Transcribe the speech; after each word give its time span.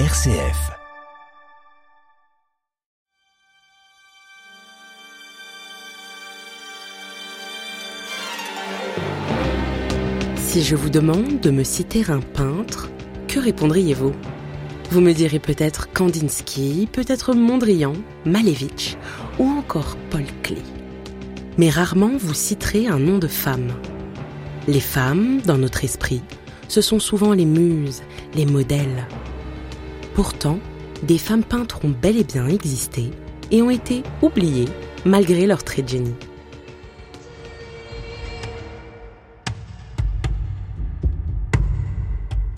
RCF. 0.00 0.72
Si 10.36 10.64
je 10.64 10.74
vous 10.74 10.90
demande 10.90 11.38
de 11.38 11.50
me 11.52 11.62
citer 11.62 12.02
un 12.08 12.18
peintre, 12.18 12.90
que 13.28 13.38
répondriez-vous? 13.38 14.12
Vous 14.90 15.00
me 15.00 15.12
direz 15.12 15.38
peut-être 15.38 15.92
Kandinsky, 15.92 16.88
peut-être 16.90 17.32
Mondrian, 17.32 17.92
Malevich 18.24 18.98
ou 19.38 19.44
encore 19.44 19.96
Paul 20.10 20.24
Klee. 20.42 20.58
Mais 21.56 21.70
rarement 21.70 22.16
vous 22.18 22.34
citerez 22.34 22.88
un 22.88 22.98
nom 22.98 23.18
de 23.18 23.28
femme. 23.28 23.70
Les 24.66 24.80
femmes, 24.80 25.40
dans 25.42 25.58
notre 25.58 25.84
esprit, 25.84 26.22
ce 26.66 26.80
sont 26.80 26.98
souvent 26.98 27.32
les 27.32 27.46
muses, 27.46 28.02
les 28.34 28.44
modèles. 28.44 29.06
Pourtant, 30.14 30.60
des 31.02 31.18
femmes 31.18 31.42
peintres 31.42 31.84
ont 31.84 31.90
bel 31.90 32.16
et 32.16 32.22
bien 32.24 32.46
existé 32.46 33.10
et 33.50 33.62
ont 33.62 33.70
été 33.70 34.04
oubliées 34.22 34.68
malgré 35.04 35.44
leur 35.46 35.64
trait 35.64 35.82
de 35.82 35.88
génie. 35.88 36.14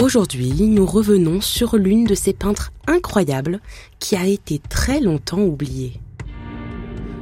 Aujourd'hui, 0.02 0.52
nous 0.68 0.84
revenons 0.84 1.40
sur 1.40 1.76
l'une 1.76 2.04
de 2.04 2.14
ces 2.14 2.34
peintres 2.34 2.72
incroyables 2.86 3.60
qui 3.98 4.16
a 4.16 4.26
été 4.26 4.58
très 4.58 5.00
longtemps 5.00 5.40
oubliée. 5.40 6.00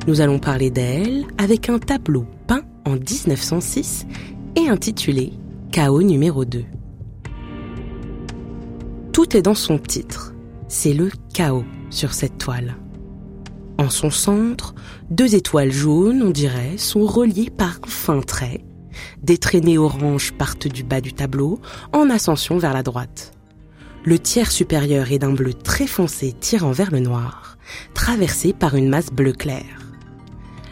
Nous 0.09 0.21
allons 0.21 0.41
parler 0.41 0.71
d'elle 0.71 1.25
avec 1.39 1.71
un 1.71 1.79
tableau 1.79 2.27
peint 2.49 2.65
en 2.85 2.95
1906 2.97 4.07
et 4.57 4.69
intitulé 4.69 5.33
Chaos 5.71 6.03
numéro 6.03 6.45
2. 6.45 6.65
Tout 9.25 9.39
est 9.39 9.43
dans 9.43 9.55
son 9.55 9.79
titre. 9.79 10.35
C'est 10.69 10.93
le 10.93 11.11
chaos 11.33 11.65
sur 11.89 12.13
cette 12.13 12.37
toile. 12.37 12.77
En 13.79 13.89
son 13.89 14.11
centre, 14.11 14.75
deux 15.09 15.35
étoiles 15.35 15.73
jaunes, 15.73 16.23
on 16.23 16.29
dirait, 16.29 16.77
sont 16.77 17.07
reliées 17.07 17.49
par 17.49 17.79
un 17.83 17.89
fin 17.89 18.21
trait 18.21 18.63
des 19.23 19.39
traînées 19.39 19.79
oranges 19.79 20.33
partent 20.33 20.69
du 20.69 20.85
bas 20.85 21.01
du 21.01 21.15
tableau 21.15 21.59
en 21.95 22.11
ascension 22.11 22.59
vers 22.59 22.75
la 22.75 22.83
droite. 22.83 23.33
Le 24.05 24.19
tiers 24.19 24.53
supérieur 24.53 25.11
est 25.11 25.19
d'un 25.19 25.33
bleu 25.33 25.55
très 25.55 25.87
foncé 25.87 26.35
tirant 26.39 26.73
vers 26.73 26.91
le 26.91 27.01
noir, 27.01 27.57
traversé 27.95 28.53
par 28.53 28.75
une 28.75 28.91
masse 28.91 29.11
bleu 29.11 29.33
clair. 29.33 29.65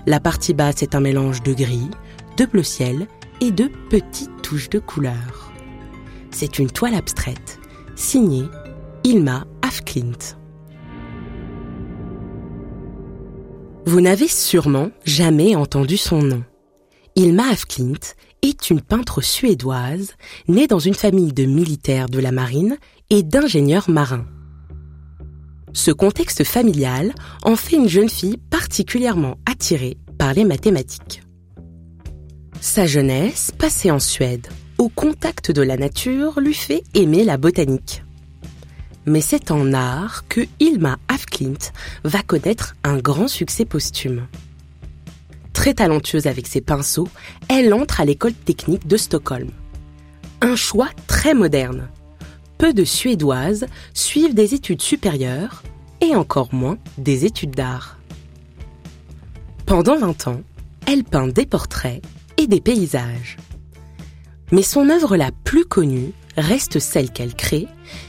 La 0.06 0.20
partie 0.20 0.52
basse 0.52 0.82
est 0.82 0.94
un 0.94 1.00
mélange 1.00 1.42
de 1.42 1.54
gris, 1.54 1.88
de 2.36 2.44
bleu 2.44 2.62
ciel 2.62 3.06
et 3.40 3.50
de 3.50 3.70
petites 3.88 4.42
touches 4.42 4.68
de 4.68 4.78
couleur. 4.78 5.50
C'est 6.30 6.58
une 6.58 6.70
toile 6.70 6.94
abstraite, 6.94 7.58
signée 7.96 8.48
Ilma 9.04 9.46
Afklint. 9.62 10.36
Vous 13.84 14.00
n'avez 14.00 14.28
sûrement 14.28 14.90
jamais 15.04 15.56
entendu 15.56 15.96
son 15.96 16.22
nom. 16.22 16.44
Ilma 17.16 17.48
Afklint 17.50 18.14
est 18.42 18.70
une 18.70 18.80
peintre 18.80 19.20
suédoise 19.20 20.12
née 20.48 20.66
dans 20.66 20.78
une 20.78 20.94
famille 20.94 21.32
de 21.32 21.44
militaires 21.44 22.08
de 22.08 22.18
la 22.18 22.32
marine 22.32 22.78
et 23.10 23.22
d'ingénieurs 23.22 23.90
marins. 23.90 24.26
Ce 25.72 25.90
contexte 25.90 26.44
familial 26.44 27.14
en 27.42 27.56
fait 27.56 27.76
une 27.76 27.88
jeune 27.88 28.08
fille 28.08 28.36
particulièrement 28.50 29.36
attirée 29.50 29.98
par 30.18 30.34
les 30.34 30.44
mathématiques. 30.44 31.22
Sa 32.60 32.86
jeunesse, 32.86 33.50
passée 33.58 33.90
en 33.90 33.98
Suède, 33.98 34.46
au 34.82 34.88
contact 34.88 35.52
de 35.52 35.62
la 35.62 35.76
nature, 35.76 36.40
lui 36.40 36.54
fait 36.54 36.82
aimer 36.94 37.22
la 37.22 37.36
botanique. 37.36 38.02
Mais 39.06 39.20
c'est 39.20 39.52
en 39.52 39.72
art 39.72 40.24
que 40.28 40.40
Ilma 40.58 40.98
Afklint 41.06 41.70
va 42.02 42.20
connaître 42.22 42.74
un 42.82 42.98
grand 42.98 43.28
succès 43.28 43.64
posthume. 43.64 44.26
Très 45.52 45.74
talentueuse 45.74 46.26
avec 46.26 46.48
ses 46.48 46.60
pinceaux, 46.60 47.08
elle 47.48 47.72
entre 47.74 48.00
à 48.00 48.04
l'école 48.04 48.32
technique 48.32 48.88
de 48.88 48.96
Stockholm. 48.96 49.50
Un 50.40 50.56
choix 50.56 50.88
très 51.06 51.32
moderne. 51.32 51.88
Peu 52.58 52.74
de 52.74 52.82
Suédoises 52.82 53.66
suivent 53.94 54.34
des 54.34 54.52
études 54.52 54.82
supérieures 54.82 55.62
et 56.00 56.16
encore 56.16 56.52
moins 56.52 56.78
des 56.98 57.24
études 57.24 57.54
d'art. 57.54 57.98
Pendant 59.64 59.96
20 59.96 60.26
ans, 60.26 60.40
elle 60.88 61.04
peint 61.04 61.28
des 61.28 61.46
portraits 61.46 62.02
et 62.36 62.48
des 62.48 62.60
paysages. 62.60 63.36
Mais 64.52 64.62
son 64.62 64.90
œuvre 64.90 65.16
la 65.16 65.30
plus 65.44 65.64
connue 65.64 66.12
reste 66.36 66.78
celle 66.78 67.10
qu'elle 67.10 67.34
crée 67.34 67.66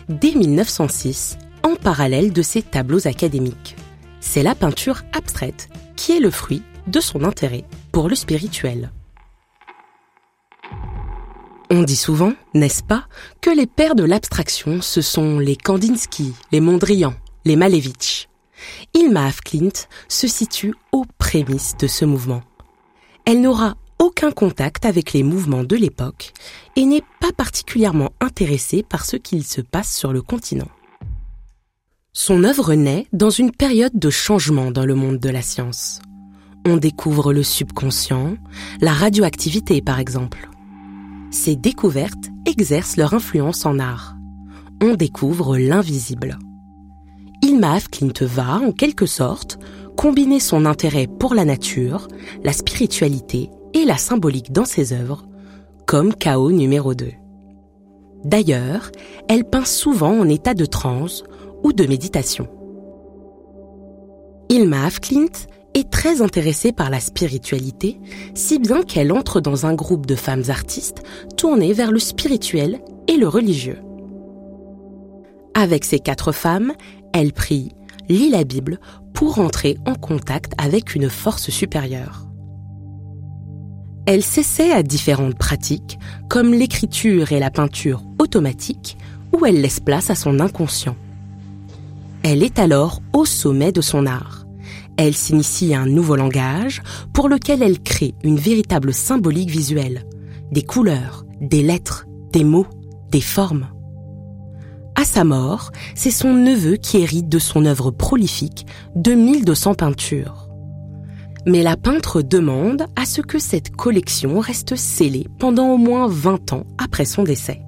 dès 0.09 0.36
1906 0.36 1.38
en 1.64 1.76
parallèle 1.76 2.34
de 2.34 2.42
ses 2.42 2.62
tableaux 2.62 3.08
académiques. 3.08 3.78
C'est 4.20 4.44
la 4.44 4.53
peinture 4.53 5.03
abstraite 5.14 5.70
qui 5.96 6.12
est 6.12 6.20
le 6.20 6.32
fruit 6.32 6.62
de 6.88 7.00
son 7.00 7.24
intérêt 7.24 7.64
pour 7.94 8.09
le 8.09 8.16
spirituel. 8.16 8.92
On 11.70 11.82
dit 11.82 11.96
souvent, 11.96 12.34
n'est-ce 12.53 12.84
pas, 12.84 13.06
que 13.42 13.50
les 13.50 13.66
pères 13.66 13.96
de 13.96 14.03
l'abstraction, 14.03 14.82
ce 14.82 15.02
sont 15.02 15.40
les 15.40 15.56
Kandinsky, 15.56 16.34
les 16.52 16.59
Mondrian, 16.59 17.14
les 17.46 17.56
Malevich. 17.56 18.28
Ilma 18.94 19.26
Afklint 19.26 19.88
se 20.08 20.28
situe 20.28 20.74
aux 20.92 21.06
prémices 21.18 21.76
de 21.78 21.88
ce 21.88 22.06
mouvement. 22.06 22.44
Elle 23.26 23.42
n'aura 23.42 23.76
aucun 24.03 24.31
contact 24.31 24.86
avec 24.86 25.14
les 25.14 25.24
mouvements 25.24 25.64
de 25.64 25.75
l'époque 25.75 26.34
et 26.75 26.86
n'est 26.86 27.03
pas 27.19 27.31
particulièrement 27.31 28.12
intéressée 28.19 28.84
par 28.84 29.06
ce 29.06 29.16
qu'il 29.16 29.44
se 29.44 29.62
passe 29.62 29.96
sur 29.96 30.14
le 30.14 30.22
continent. 30.22 30.69
Son 32.12 32.44
œuvre 32.44 32.74
naît 32.75 33.08
dans 33.14 33.31
une 33.31 33.52
période 33.52 33.97
de 33.97 34.09
changement 34.09 34.72
dans 34.72 34.86
le 34.86 34.94
monde 34.94 35.18
de 35.18 35.30
la 35.30 35.41
science 35.41 36.02
on 36.66 36.78
découvre 36.78 37.34
le 37.34 37.44
subconscient, 37.44 38.36
la 38.80 38.94
radioactivité 38.94 39.81
par 39.81 40.00
exemple. 40.00 40.50
Ces 41.31 41.56
découvertes 41.56 42.30
exercent 42.46 42.97
leur 42.97 43.14
influence 43.14 43.66
en 43.66 43.80
art. 43.80 44.16
On 44.81 44.96
découvre 44.96 45.58
l'invisible. 45.58 46.38
Ilma 47.41 47.74
Afklint 47.74 48.14
va, 48.22 48.59
en 48.59 48.72
quelque 48.72 49.06
sorte, 49.06 49.59
combiner 49.97 50.40
son 50.40 50.66
intérêt 50.66 51.08
pour 51.08 51.34
la 51.35 51.46
nature, 51.46 52.08
la 52.44 52.53
spiritualité 52.53 53.50
et 53.73 53.85
la 53.85 53.97
symbolique 53.97 54.51
dans 54.51 54.66
ses 54.66 54.94
œuvres, 54.94 55.25
comme 55.85 56.13
Chaos 56.13 56.51
numéro 56.51 56.94
2. 56.94 57.11
D'ailleurs, 58.23 58.91
elle 59.28 59.44
peint 59.44 59.66
souvent 59.66 60.17
en 60.17 60.29
état 60.29 60.53
de 60.53 60.66
transe 60.66 61.23
ou 61.63 61.73
de 61.73 61.85
méditation. 61.85 62.47
Ilma 64.50 64.85
Afklint 64.85 65.47
est 65.73 65.89
très 65.89 66.22
intéressée 66.22 66.72
par 66.72 66.89
la 66.89 67.00
spiritualité, 67.00 68.00
si 68.35 68.59
bien 68.59 68.84
qu'elle 68.84 69.11
entre 69.11 69.41
dans 69.41 69.66
un 69.66 69.73
groupe 69.73 70.05
de 70.05 70.16
femmes 70.16 70.44
artistes 70.50 71.03
tournées 71.38 71.73
vers 71.73 71.91
le 71.91 72.00
spirituel 72.00 72.79
et 73.07 73.17
le 73.17 73.28
religieux. 73.28 73.79
Avec 75.55 75.85
ces 75.85 76.00
quatre 76.00 76.31
femmes, 76.31 76.73
elle 77.13 77.34
prie, 77.34 77.72
lit 78.09 78.29
la 78.29 78.44
Bible 78.44 78.79
pour 79.13 79.40
entrer 79.40 79.78
en 79.85 79.95
contact 79.95 80.53
avec 80.57 80.95
une 80.95 81.09
force 81.09 81.50
supérieure. 81.50 82.28
Elle 84.06 84.24
s'essaie 84.24 84.72
à 84.72 84.84
différentes 84.84 85.38
pratiques, 85.38 85.97
comme 86.28 86.53
l'écriture 86.53 87.31
et 87.31 87.40
la 87.40 87.50
peinture 87.50 88.03
automatique, 88.19 88.97
où 89.31 89.46
elle 89.46 89.62
laisse 89.62 89.80
place 89.80 90.09
à 90.09 90.16
son 90.16 90.40
inconscient. 90.41 90.97
Elle 92.22 92.44
est 92.44 92.59
alors 92.59 93.02
au 93.14 93.25
sommet 93.25 93.72
de 93.72 93.81
son 93.81 94.06
art. 94.06 94.46
Elle 94.97 95.16
s'initie 95.16 95.74
à 95.74 95.81
un 95.81 95.86
nouveau 95.86 96.16
langage 96.16 96.81
pour 97.14 97.30
lequel 97.30 97.64
elle 97.64 97.80
crée 97.80 98.14
une 98.24 98.38
véritable 98.38 98.94
symbolique 98.94 99.50
visuelle. 99.50 100.06
Des 100.52 100.64
couleurs, 100.64 101.25
des 101.41 101.64
lettres, 101.64 102.06
des 102.31 102.44
mots, 102.44 102.68
des 103.09 103.22
formes. 103.22 103.68
À 104.96 105.06
sa 105.06 105.24
mort, 105.24 105.72
c'est 105.96 106.11
son 106.11 106.34
neveu 106.34 106.76
qui 106.76 106.97
hérite 106.97 107.29
de 107.29 107.40
son 107.40 107.66
œuvre 107.66 107.90
prolifique 107.90 108.67
de 108.96 109.14
1200 109.14 109.73
peintures. 109.76 110.42
Mais 111.45 111.61
la 111.61 111.75
peintre 111.75 112.22
demande 112.22 112.85
à 112.95 113.05
ce 113.05 113.22
que 113.22 113.37
cette 113.37 113.75
collection 113.75 114.40
reste 114.40 114.75
scellée 114.75 115.28
pendant 115.40 115.69
au 115.72 115.78
moins 115.78 116.07
20 116.07 116.53
ans 116.53 116.66
après 116.78 117.05
son 117.05 117.23
décès. 117.23 117.61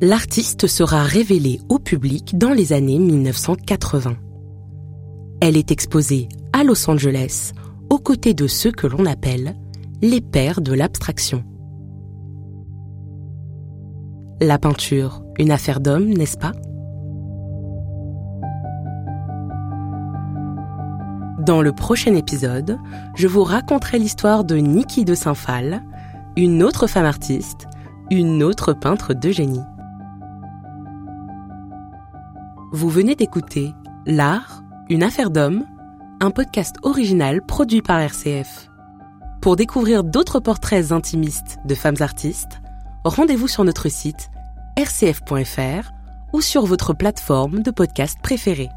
L'artiste 0.00 0.66
sera 0.66 1.04
révélé 1.04 1.60
au 1.68 1.78
public 1.78 2.36
dans 2.36 2.52
les 2.52 2.72
années 2.72 2.98
1980. 2.98 4.16
Elle 5.40 5.56
est 5.56 5.70
exposée 5.70 6.28
à 6.52 6.64
Los 6.64 6.90
Angeles 6.90 7.52
aux 7.88 7.98
côtés 7.98 8.34
de 8.34 8.48
ceux 8.48 8.72
que 8.72 8.88
l'on 8.88 9.06
appelle 9.06 9.54
les 10.00 10.20
pères 10.20 10.60
de 10.60 10.72
l'abstraction. 10.72 11.44
La 14.40 14.58
peinture, 14.58 15.22
une 15.38 15.52
affaire 15.52 15.78
d'homme, 15.78 16.08
n'est-ce 16.08 16.36
pas? 16.36 16.52
Dans 21.42 21.60
le 21.60 21.72
prochain 21.72 22.14
épisode, 22.14 22.78
je 23.16 23.26
vous 23.26 23.42
raconterai 23.42 23.98
l'histoire 23.98 24.44
de 24.44 24.54
Niki 24.58 25.04
de 25.04 25.16
Saint-Phal, 25.16 25.82
une 26.36 26.62
autre 26.62 26.86
femme 26.86 27.04
artiste, 27.04 27.66
une 28.12 28.44
autre 28.44 28.72
peintre 28.72 29.12
de 29.12 29.28
génie. 29.32 29.64
Vous 32.70 32.88
venez 32.88 33.16
d'écouter 33.16 33.74
L'art, 34.06 34.62
une 34.88 35.02
affaire 35.02 35.30
d'homme, 35.30 35.64
un 36.20 36.30
podcast 36.30 36.76
original 36.82 37.44
produit 37.44 37.82
par 37.82 37.98
RCF. 37.98 38.70
Pour 39.40 39.56
découvrir 39.56 40.04
d'autres 40.04 40.38
portraits 40.38 40.92
intimistes 40.92 41.58
de 41.64 41.74
femmes 41.74 41.98
artistes, 41.98 42.62
rendez-vous 43.04 43.48
sur 43.48 43.64
notre 43.64 43.88
site 43.88 44.30
rcf.fr 44.78 45.90
ou 46.32 46.40
sur 46.40 46.66
votre 46.66 46.94
plateforme 46.94 47.64
de 47.64 47.72
podcast 47.72 48.18
préférée. 48.22 48.70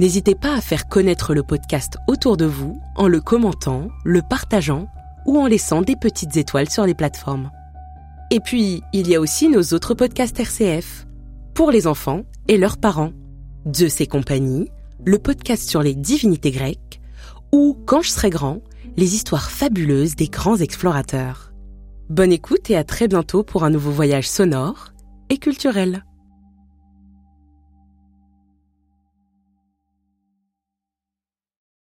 N'hésitez 0.00 0.34
pas 0.34 0.54
à 0.56 0.60
faire 0.60 0.88
connaître 0.88 1.34
le 1.34 1.44
podcast 1.44 1.98
autour 2.08 2.36
de 2.36 2.46
vous 2.46 2.80
en 2.96 3.06
le 3.06 3.20
commentant, 3.20 3.88
le 4.04 4.22
partageant 4.22 4.88
ou 5.24 5.38
en 5.38 5.46
laissant 5.46 5.82
des 5.82 5.94
petites 5.94 6.36
étoiles 6.36 6.68
sur 6.68 6.84
les 6.84 6.94
plateformes. 6.94 7.50
Et 8.32 8.40
puis, 8.40 8.82
il 8.92 9.08
y 9.08 9.14
a 9.14 9.20
aussi 9.20 9.48
nos 9.48 9.62
autres 9.72 9.94
podcasts 9.94 10.38
RCF, 10.38 11.06
pour 11.54 11.70
les 11.70 11.86
enfants 11.86 12.22
et 12.48 12.58
leurs 12.58 12.78
parents. 12.78 13.12
Zeus 13.72 14.00
et 14.00 14.08
compagnie, 14.08 14.68
le 15.04 15.18
podcast 15.18 15.68
sur 15.68 15.82
les 15.82 15.94
divinités 15.94 16.50
grecques, 16.50 17.00
ou 17.52 17.78
Quand 17.86 18.02
je 18.02 18.10
serai 18.10 18.30
grand, 18.30 18.62
les 18.96 19.14
histoires 19.14 19.48
fabuleuses 19.48 20.16
des 20.16 20.26
grands 20.26 20.56
explorateurs. 20.56 21.52
Bonne 22.10 22.32
écoute 22.32 22.68
et 22.68 22.76
à 22.76 22.82
très 22.82 23.06
bientôt 23.06 23.44
pour 23.44 23.62
un 23.62 23.70
nouveau 23.70 23.92
voyage 23.92 24.28
sonore 24.28 24.92
et 25.30 25.38
culturel. 25.38 26.04